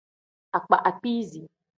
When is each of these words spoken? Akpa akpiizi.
Akpa 0.57 0.77
akpiizi. 0.89 1.41